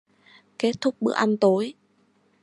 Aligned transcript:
Kết 0.59 0.71
thúc 0.81 0.95
bữa 1.01 1.13
ăn 1.13 1.37
tối 1.37 1.73